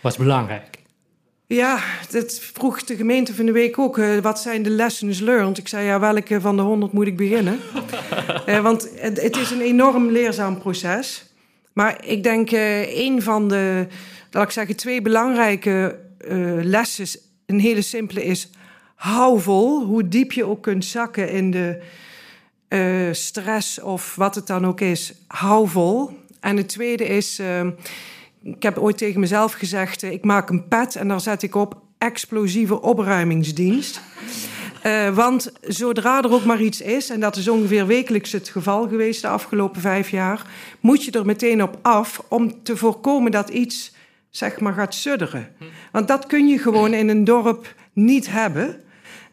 [0.00, 0.79] Wat is belangrijk?
[1.52, 3.98] Ja, dat vroeg de gemeente van de week ook.
[3.98, 5.58] eh, wat zijn de lessons learned?
[5.58, 7.58] Ik zei, ja, welke van de honderd moet ik beginnen?
[8.46, 11.24] Eh, want het, het is een enorm leerzaam proces.
[11.72, 13.86] Maar ik denk, eh een van de,
[14.30, 15.98] laat ik zeggen, twee belangrijke
[16.62, 18.50] lessen, een hele simpele is,
[18.94, 19.84] hou vol.
[19.84, 21.82] Hoe diep je ook kunt zakken in de
[23.12, 26.10] stress of wat het dan ook is, hou vol.
[26.40, 27.66] En het tweede is, eh,
[28.42, 31.54] ik heb ooit tegen mezelf gezegd, eh, ik maak een pet en daar zet ik
[31.54, 34.00] op explosieve opruimingsdienst.
[34.82, 38.88] Eh, want zodra er ook maar iets is, en dat is ongeveer wekelijks het geval
[38.88, 40.46] geweest de afgelopen vijf jaar,
[40.80, 43.94] moet je er meteen op af om te voorkomen dat iets
[44.30, 45.48] zeg maar gaat sudderen.
[45.92, 48.80] Want dat kun je gewoon in een dorp niet hebben.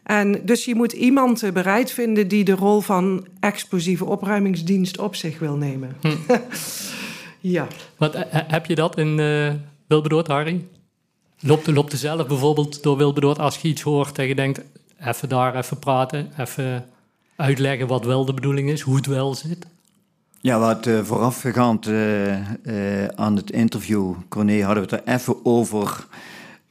[0.02, 5.38] En dus je moet iemand bereid vinden die de rol van explosieve opruimingsdienst op zich
[5.38, 5.96] wil nemen.
[7.40, 7.66] ja.
[7.96, 9.52] Wat, eh, heb je dat in eh
[9.86, 10.64] Wilberdoord, Harry?
[11.40, 14.60] Loopt, loopt er zelf bijvoorbeeld door Wilberdoord als je iets hoort en je denkt...
[15.04, 16.88] even daar, even praten, even
[17.36, 19.66] uitleggen wat wel de bedoeling is, hoe het wel zit?
[20.40, 25.44] Ja, wat uh, voorafgaand uh, uh, aan het interview, Corné, hadden we het er even
[25.44, 26.06] over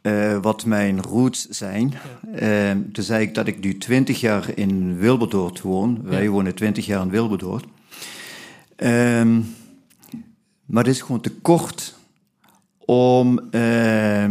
[0.02, 1.94] uh, wat mijn roots zijn.
[2.36, 2.72] Ja.
[2.72, 6.00] Uh, toen zei ik dat ik nu 20 jaar in Wilberdoord woon.
[6.04, 6.10] Ja.
[6.10, 7.66] Wij wonen 20 jaar in Wilberdoord.
[8.78, 9.56] Um,
[10.68, 11.96] maar het is gewoon te kort
[12.86, 14.26] om uh,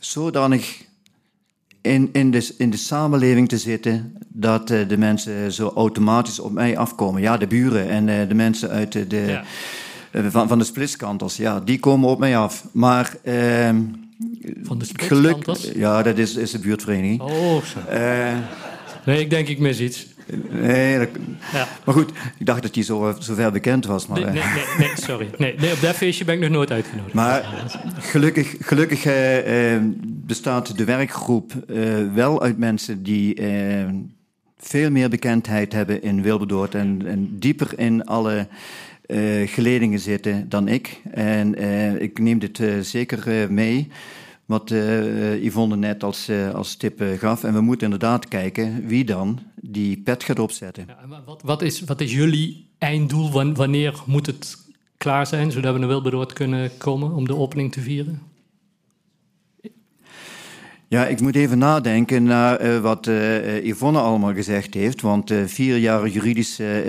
[0.00, 0.84] zodanig
[1.80, 6.52] in, in, de, in de samenleving te zitten dat uh, de mensen zo automatisch op
[6.52, 7.22] mij afkomen.
[7.22, 9.42] Ja, de buren en uh, de mensen uit de, de
[10.12, 10.30] ja.
[10.30, 12.64] van, van de splitskanters, ja, die komen op mij af.
[12.72, 13.16] Maar
[14.62, 17.20] van de geluk, ja, dat is, is de buurtvereniging.
[17.20, 17.78] Oh, zo.
[19.04, 20.06] Nee, ik denk ik mis iets.
[20.50, 21.08] Nee, dat,
[21.52, 21.68] ja.
[21.84, 24.06] maar goed, ik dacht dat je zo, zo ver bekend was.
[24.06, 24.42] Maar, nee,
[24.78, 25.30] nee, sorry.
[25.38, 27.14] Nee, nee, op dat feestje ben ik nog nooit uitgenodigd.
[27.14, 27.44] Maar
[27.98, 33.42] gelukkig, gelukkig uh, bestaat de werkgroep uh, wel uit mensen die
[34.58, 38.48] veel meer bekendheid hebben in Wilberdoord en, en dieper in alle
[39.44, 41.00] geledingen zitten dan ik.
[41.10, 41.58] En
[42.02, 43.88] ik neem dit zeker mee,
[44.50, 44.70] wat
[45.40, 47.44] Yvonne net als, als tip gaf.
[47.44, 50.84] En we moeten inderdaad kijken wie dan die pet gaat opzetten.
[50.86, 53.54] Ja, wat, wat, is, wat is jullie einddoel?
[53.54, 54.56] Wanneer moet het
[54.96, 58.22] klaar zijn, zodat we naar Wilberdoord kunnen komen om de opening te vieren?
[60.88, 65.00] Ja, ik moet even nadenken naar uh, wat uh, Yvonne allemaal gezegd heeft.
[65.00, 66.82] Want uh, vier jaar juridische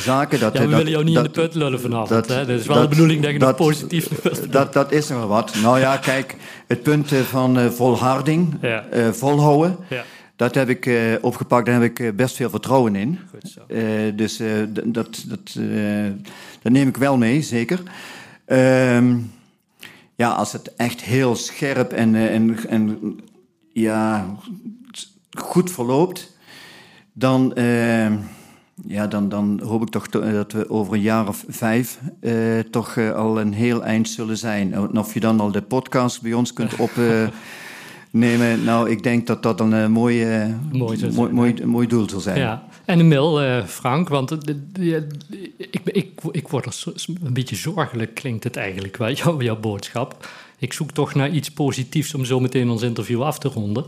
[0.00, 0.40] zaken.
[0.40, 2.08] Dat, ja, we dat, willen jou niet dat, in de put lullen vanavond.
[2.08, 2.46] Dat, hè?
[2.46, 4.08] dat is wel de bedoeling dat je nog positief
[4.50, 5.54] dat, dat is nog wat.
[5.62, 8.84] Nou ja, kijk, het punt van uh, volharding, ja.
[8.94, 10.04] uh, volhouden, ja.
[10.36, 11.66] dat heb ik uh, opgepakt.
[11.66, 13.18] Daar heb ik best veel vertrouwen in.
[14.16, 15.56] dus dat, dat,
[16.62, 17.82] dat neem ik wel mee, zeker.
[18.44, 19.16] Ehm,
[20.14, 23.16] ja, als het echt heel scherp en, en, en
[23.72, 24.26] ja,
[25.30, 26.36] goed verloopt,
[27.12, 27.54] dan
[28.86, 32.96] ja, dan, dan hoop ik toch dat we over een jaar of vijf uh, toch
[32.96, 34.74] uh, al een heel eind zullen zijn.
[34.74, 39.26] En of je dan al de podcast bij ons kunt opnemen, uh, nou, ik denk
[39.26, 42.38] dat dat een uh, mooie, mooi, mooi, mooi, mooi, doel zal zijn.
[42.38, 42.64] Ja.
[42.84, 48.56] En een mail, Frank, want ik, ik, ik word er een beetje zorgelijk, klinkt het
[48.56, 50.28] eigenlijk wel, jouw, jouw boodschap.
[50.58, 53.84] Ik zoek toch naar iets positiefs om zo meteen ons interview af te ronden.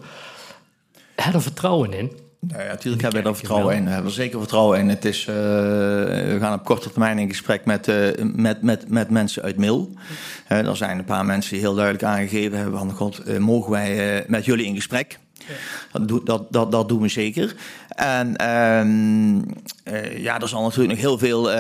[1.14, 2.11] Heb er vertrouwen in.
[2.48, 3.85] Nou ja, natuurlijk hebben we er vertrouwen in.
[3.85, 4.88] We hebben er zeker vertrouwen in.
[4.88, 9.11] Het is, uh, we gaan op korte termijn in gesprek met, uh, met, met, met
[9.11, 9.92] mensen uit Mil.
[10.48, 12.92] Uh, er zijn een paar mensen die heel duidelijk aangegeven hebben van...
[12.92, 15.18] God, mogen wij met jullie in gesprek?
[15.92, 16.00] Ja.
[16.00, 17.54] Dat, dat, dat, dat doen we zeker.
[17.88, 18.35] En
[20.16, 21.50] ja, er zal natuurlijk nog heel veel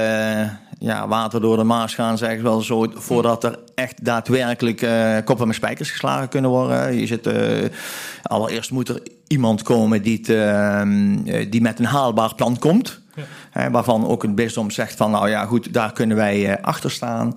[0.84, 5.16] ja, water door de Maas gaan, zeg ik wel zo, voordat er echt daadwerkelijk uh,
[5.24, 6.94] koppen met spijkers geslagen kunnen worden.
[6.96, 7.34] Je zit, uh,
[8.22, 13.02] allereerst moet er iemand komen die, het, uh, die met een haalbaar plan komt.
[13.14, 13.22] Ja.
[13.50, 17.32] Hè, waarvan ook het bisdom zegt van, nou ja, goed, daar kunnen wij achter staan.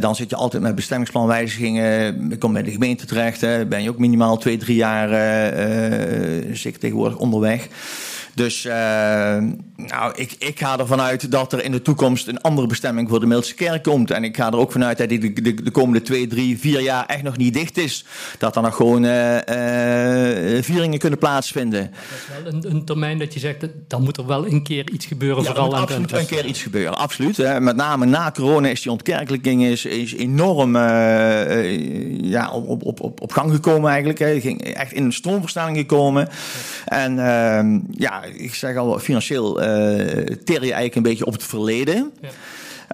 [0.00, 2.28] dan zit je altijd met bestemmingsplanwijzigingen.
[2.28, 3.40] Je komt bij de gemeente terecht.
[3.40, 5.08] Hè, ben je ook minimaal twee, drie jaar
[6.52, 7.68] zeker tegenwoordig onderweg.
[8.38, 8.72] Dus uh,
[9.76, 13.20] nou, ik, ik ga ervan uit dat er in de toekomst een andere bestemming voor
[13.20, 14.10] de Middelste Kerk komt.
[14.10, 16.80] En ik ga er ook vanuit dat die de, de, de, komende twee, drie, vier
[16.80, 18.04] jaar echt nog niet dicht is.
[18.38, 21.90] Dat er nog gewoon uh, uh, vieringen kunnen plaatsvinden.
[21.90, 24.90] Dat is wel een, een, termijn dat je zegt, dan moet er wel een keer
[24.90, 25.42] iets gebeuren.
[25.42, 27.36] Ja, vooral er moet absoluut een keer iets gebeuren, absoluut.
[27.36, 27.60] Hè.
[27.60, 33.32] Met name na corona is die ontkerkelijking is, is enorm ja, op, op, op, op
[33.32, 34.18] gang gekomen eigenlijk.
[34.18, 34.40] Hè.
[34.40, 36.28] Ging echt in een stroomversnelling gekomen.
[36.84, 39.66] En ehm, ja, ik zeg al, financieel uh,
[40.44, 42.12] ter je eigenlijk een beetje op het verleden.
[42.20, 42.28] Ja.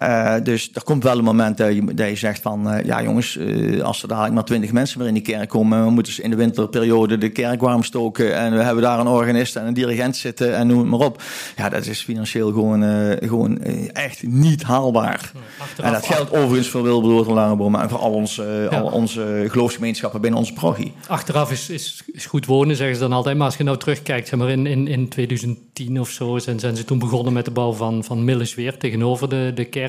[0.03, 2.75] Uh, dus er komt wel een moment dat je, dat je zegt van...
[2.75, 5.85] Uh, ja jongens, uh, als er dadelijk maar twintig mensen weer in die kerk komen...
[5.85, 8.35] we moeten ze in de winterperiode de kerk warm stoken...
[8.35, 11.23] en we hebben daar een organist en een dirigent zitten en noem het maar op.
[11.57, 12.83] Ja, dat is financieel gewoon,
[13.21, 13.59] gewoon
[13.93, 15.33] echt niet haalbaar.
[15.59, 17.75] Achteraf, en dat geldt overigens voor Wilberdoord en Langeboom...
[17.75, 18.79] en voor al onze, ja.
[18.79, 20.93] al onze geloofsgemeenschappen binnen onze parochie.
[21.07, 23.37] Achteraf is, is, is, goed wonen, zeggen ze dan altijd.
[23.37, 26.39] Maar als je nou terugkijkt, zeg maar in, in, in 2010 of zo...
[26.39, 29.83] zijn, zijn ze toen begonnen met de bouw van, van Millesweer tegenover de, de kerk.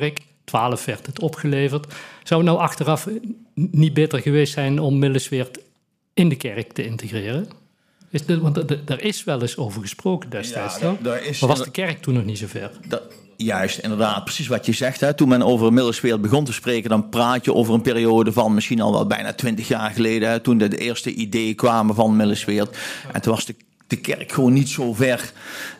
[0.43, 1.93] 12 werd het opgeleverd.
[2.23, 3.07] Zou het nou achteraf
[3.53, 5.59] niet beter geweest zijn om Millesweert
[6.13, 7.47] in de kerk te integreren?
[8.09, 8.57] Is dit, want
[8.89, 11.15] er is wel eens over gesproken destijds, ja, toch?
[11.15, 12.71] Is, maar was de kerk toen nog niet zo ver?
[13.37, 14.99] Juist, inderdaad, precies wat je zegt.
[14.99, 15.13] Hè.
[15.13, 18.81] Toen men over Millesweert begon te spreken, dan praat je over een periode van misschien
[18.81, 20.29] al wel bijna twintig jaar geleden.
[20.29, 22.77] Hè, toen de, de eerste ideeën kwamen van Millesweert.
[23.11, 23.55] En toen was de
[23.87, 25.31] de kerk gewoon niet zo ver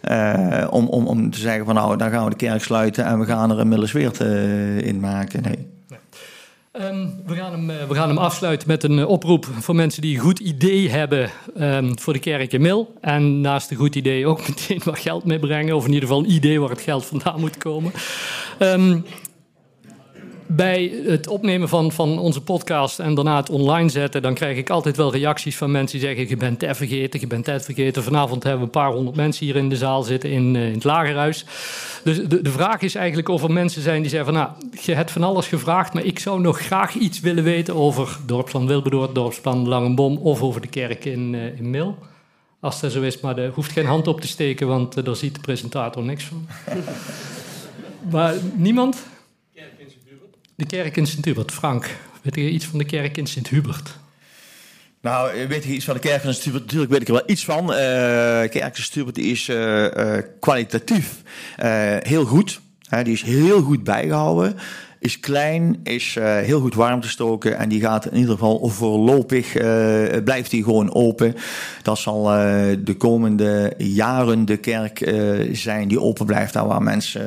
[0.10, 3.20] uh, om, om, om te zeggen van nou, dan gaan we de kerk sluiten en
[3.20, 5.42] we gaan er een Millesweert uh, in maken.
[5.42, 5.74] Nee.
[6.82, 10.22] Um, we, gaan hem, we gaan hem afsluiten met een oproep voor mensen die een
[10.22, 12.94] goed idee hebben um, voor de kerk in Mil.
[13.02, 16.32] En naast een goed idee ook meteen wat geld meebrengen, of in ieder geval een
[16.32, 17.92] idee waar het geld vandaan moet komen.
[18.60, 19.06] Um,
[20.48, 24.70] bij het opnemen van, van onze podcast en daarna het online zetten, dan krijg ik
[24.70, 28.04] altijd wel reacties van mensen die zeggen: Je bent het vergeten, je bent het vergeten.
[28.04, 30.74] Vanavond hebben we een paar honderd mensen hier in de zaal zitten in, uh, in
[30.74, 31.46] het lagerhuis.
[32.04, 34.94] Dus de, de vraag is eigenlijk of er mensen zijn die zeggen: van, Nou, je
[34.94, 39.16] hebt van alles gevraagd, maar ik zou nog graag iets willen weten over dorpsplan Wilberdoord,
[39.16, 41.98] dorpsplan Langenbom of over de kerk in, uh, in Mil.
[42.60, 45.16] Als dat zo is, maar er hoeft geen hand op te steken, want uh, daar
[45.16, 46.48] ziet de presentator niks van.
[48.12, 49.04] maar niemand?
[50.58, 51.52] De kerk in Sint-Hubert.
[51.52, 51.90] Frank,
[52.22, 53.98] weet je iets van de kerk in Sint-Hubert?
[55.02, 56.64] Nou, weet je iets van de kerk in Sint-Hubert?
[56.64, 57.64] Natuurlijk weet ik er wel iets van.
[57.64, 57.78] Uh,
[58.50, 61.22] kerk in is uh, uh, kwalitatief
[62.00, 62.62] heel goed.
[63.04, 64.56] die is heel goed bijgehouden.
[65.00, 67.58] Is klein, is heel goed warm te stoken.
[67.58, 69.52] En die gaat in ieder geval voorlopig,
[70.24, 71.36] blijft die gewoon open.
[71.82, 72.24] Dat zal
[72.84, 75.12] de komende jaren de kerk
[75.52, 76.54] zijn die open blijft.
[76.54, 77.22] Daar waar mensen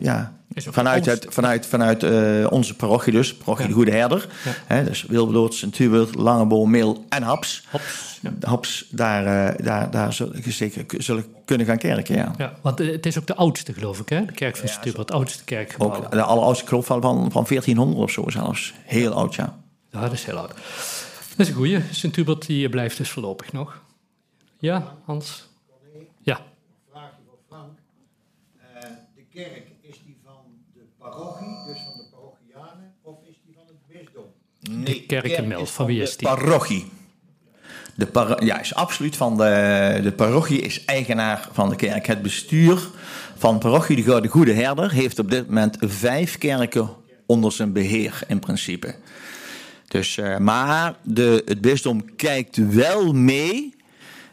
[0.00, 4.28] ja, Vanuit, het, vanuit, vanuit uh, onze parochie dus, parochie de Goede Herder.
[4.44, 4.52] Ja.
[4.66, 7.64] Hè, dus Wilberdoord, Sint-Hubert, Langeboom, Meel en Haps.
[7.68, 8.32] Haps, ja.
[8.40, 12.34] Haps daar, uh, daar, daar zullen zeker zullen kunnen gaan kerken, ja.
[12.38, 12.58] ja.
[12.60, 14.24] Want het is ook de oudste, geloof ik, hè?
[14.24, 15.74] De kerk van Sint-Hubert, de oudste kerk.
[15.78, 18.72] Ook de alleroudste, geloof van, van, van 1400 of zo zelfs.
[18.84, 19.58] Heel oud, ja.
[19.90, 20.48] Ja, dat is heel oud.
[20.48, 21.80] Dat is een goeie.
[21.90, 23.82] Sint-Hubert die blijft dus voorlopig nog.
[24.58, 25.48] Ja, Hans?
[26.22, 26.40] Ja.
[26.90, 27.78] Vraagje voor Frank.
[28.56, 28.80] Uh,
[29.14, 29.71] de kerk
[31.16, 34.24] parochie, dus van de parochianen, of is die van het bisdom?
[34.60, 36.28] Nee, de kerkenmeld, van wie is die?
[36.28, 36.90] Parochie.
[37.94, 42.06] De par ja, is absoluut van de, de parochie is eigenaar van de kerk.
[42.06, 42.88] Het bestuur
[43.36, 46.90] van parochie de Goede Herder heeft op dit moment vijf kerken
[47.26, 48.94] onder zijn beheer in principe.
[49.88, 53.74] Dus, uh, maar de, het bisdom kijkt wel mee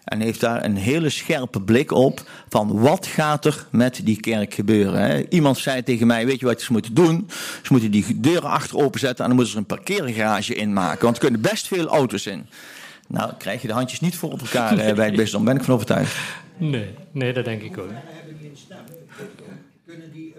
[0.09, 4.53] en heeft daar een hele scherpe blik op van wat gaat er met die kerk
[4.53, 5.01] gebeuren.
[5.01, 5.23] Hè?
[5.29, 7.29] Iemand zei tegen mij, weet je wat ze moeten doen?
[7.63, 11.03] Ze moeten die deuren achter openzetten en dan moeten ze een parkeergarage in maken.
[11.03, 12.45] Want er kunnen best veel auto's in.
[13.07, 14.93] Nou, krijg je de handjes niet voor op elkaar nee.
[14.93, 16.15] bij het bisdom, ben ik van overtuigd.
[16.57, 17.89] Nee, nee, dat denk ik ook.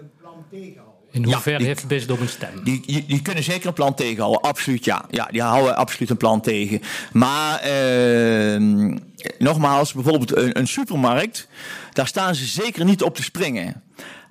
[0.01, 0.99] Een plan tegenhouden?
[1.11, 2.63] In hoeverre heeft het bisdom een stem?
[2.63, 5.05] Die, die, die, kunnen zeker een plan tegenhouden, absoluut ja.
[5.09, 6.81] Ja, die houden absoluut een plan tegen.
[7.11, 8.95] Maar uh,
[9.37, 11.47] nogmaals, bijvoorbeeld een, een, supermarkt,
[11.93, 13.83] daar staan ze zeker niet op te springen.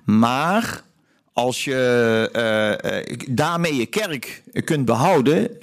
[0.03, 0.83] Maar
[1.33, 2.29] als je
[3.09, 5.57] uh, daarmee je kerk kunt behouden.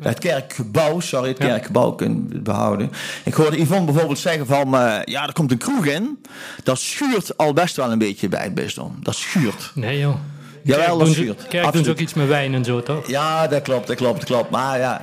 [0.00, 2.90] Het kerkgebouw, sorry, het kerkgebouw kunt behouden.
[3.24, 6.22] Ik hoorde Yvonne bijvoorbeeld zeggen van, uh, ja, er komt een kroeg in.
[6.62, 8.98] Dat schuurt al best wel een beetje bij het bisdom.
[9.02, 9.70] Dat schuurt.
[9.74, 10.16] Nee joh.
[10.62, 11.48] Jawel, dat schuurt.
[11.48, 13.08] Kerk doen ze ook iets met wijn en zo, toch?
[13.08, 14.50] Ja, dat klopt, dat klopt, dat klopt.
[14.50, 15.02] Maar ja,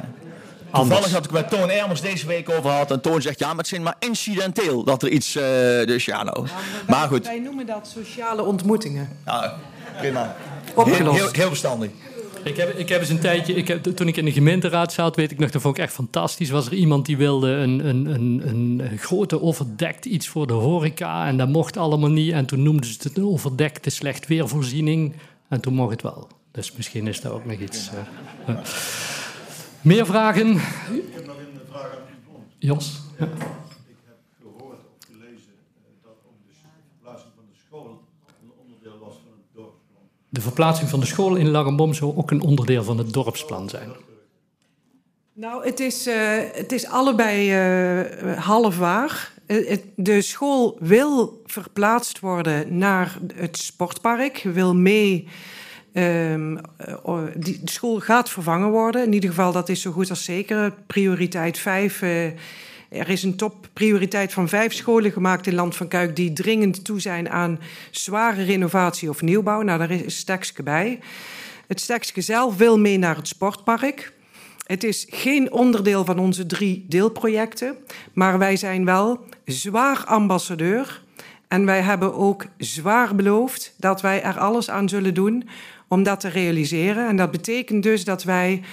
[0.75, 2.91] Toevallig had ik met Toon Ermers deze week over gehad.
[2.91, 5.35] En Toon zegt, ja, maar het is maar incidenteel dat er iets...
[5.35, 5.43] Uh,
[5.85, 6.47] dus ja, nou.
[6.87, 7.25] maar, goed.
[7.25, 9.09] Wij noemen dat sociale ontmoetingen.
[9.25, 9.55] Ja,
[9.97, 10.35] prima.
[10.73, 11.17] Opgelost.
[11.19, 11.89] Heel, heel, verstandig.
[12.45, 15.15] Ik heb, ik heb eens een tijdje, ik heb, toen ik in de gemeenteraad zat,
[15.15, 16.49] weet ik nog, dat vond ik echt fantastisch.
[16.49, 21.27] Was er iemand die wilde een, een, een, een grote overdekt iets voor de horeca
[21.27, 22.31] en dat mocht allemaal niet.
[22.31, 25.15] En toen noemden ze het een overdekte slecht weervoorziening
[25.47, 26.27] en toen mocht het wel.
[26.51, 27.89] Dus misschien is dat ook nog iets.
[28.47, 28.57] Uh,
[29.81, 30.51] meer vragen?
[30.51, 30.61] Ik
[31.13, 32.43] heb nog een vraag aan.
[32.59, 33.01] Jos?
[33.19, 33.25] Ja.
[33.25, 33.31] Ik
[34.05, 36.53] heb gehoord of gelezen eh, dat ook de
[36.99, 38.01] verplaatsing van de school
[38.41, 40.03] een onderdeel was van het dorpsplan.
[40.29, 43.89] De verplaatsing van de school in Langenbom zou ook een onderdeel van het dorpsplan zijn.
[45.33, 46.15] Nou, het is, uh,
[46.51, 49.31] het is allebei uh, half waar.
[49.95, 55.27] de school wil verplaatst worden naar het sportpark, wil mee
[55.95, 56.35] eh,
[57.35, 59.05] die, de school gaat vervangen worden.
[59.05, 60.73] In ieder geval, dat is zo goed als zeker.
[60.87, 62.01] Prioriteit 5.
[62.01, 62.25] Uh,
[62.97, 66.15] er is een topprioriteit van vijf scholen gemaakt in Land van Kuik...
[66.15, 67.59] die dringend toe zijn aan
[67.91, 69.61] zware renovatie of nieuwbouw.
[69.61, 70.99] Nou, daar is Stekske bij.
[71.67, 74.13] Het Stekske zelf wil mee naar het sportpark...
[74.65, 77.75] Het is geen onderdeel van onze drie deelprojecten,
[78.13, 81.03] maar wij zijn wel zwaar ambassadeur.
[81.47, 85.49] En wij hebben ook zwaar beloofd dat wij er alles aan zullen doen
[85.87, 87.07] om dat te realiseren.
[87.07, 88.63] En dat betekent dus dat wij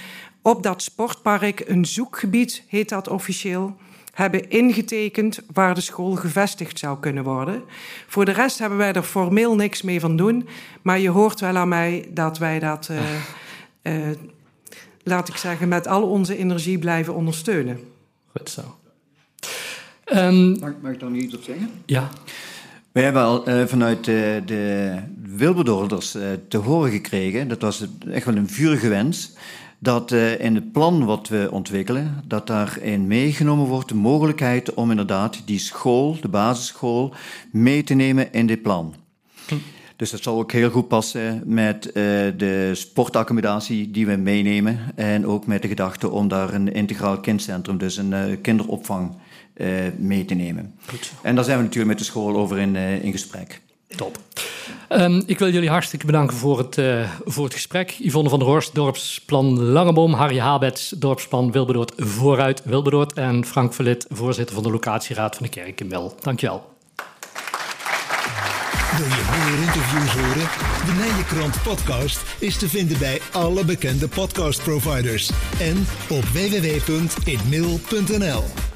[0.42, 3.76] op dat sportpark een zoekgebied, heet dat officieel,
[4.12, 7.62] hebben ingetekend waar de school gevestigd zou kunnen worden.
[8.06, 10.48] Voor de rest hebben wij er formeel niks mee van doen,
[10.82, 12.88] maar je hoort wel aan mij dat wij dat.
[12.90, 12.98] Uh,
[13.82, 14.16] uh,
[15.04, 17.80] laat ik zeggen, met al onze energie blijven ondersteunen.
[18.36, 18.76] Goed zo.
[20.14, 21.70] Um, mag, mag, ik daar nu iets op zeggen?
[21.86, 22.08] Ja.
[22.92, 24.98] Wij hebben al uh, vanuit de
[25.38, 29.32] uh, te horen gekregen, dat was echt wel een vurige wens,
[29.82, 35.42] dat in het plan wat we ontwikkelen, dat daarin meegenomen wordt de mogelijkheid om inderdaad
[35.44, 37.14] die school, de basisschool,
[37.50, 38.94] mee te nemen in dit plan.
[39.48, 39.54] Hm.
[39.96, 41.92] Dus dat zal ook heel goed passen met uh,
[42.36, 44.78] de sportaccommodatie die we meenemen.
[44.94, 49.12] En ook met de gedachte om daar een integraal kindcentrum, dus een uh, kinderopvang,
[49.56, 49.68] uh,
[49.98, 50.74] mee te nemen.
[50.86, 51.12] Goed.
[51.22, 53.61] En daar zijn we natuurlijk met de school over in, in gesprek.
[53.96, 54.18] Top.
[54.88, 57.90] Um, ik wil jullie hartstikke bedanken voor het, uh, voor het gesprek.
[57.90, 60.12] Yvonne van der Horst, dorpsplan Langeboom.
[60.12, 63.12] Harry Habets, dorpsplan Wilberdoord vooruit Wilberdoord.
[63.12, 66.14] En Frank Verlit, voorzitter van de locatieraad van de kerk in Mel.
[66.20, 66.70] Dankjewel.
[68.96, 70.48] Wil je meer interviews horen?
[70.86, 75.30] De Nijenkrant podcast is te vinden bij alle bekende podcastproviders
[75.60, 78.71] en op www.inmail.nl.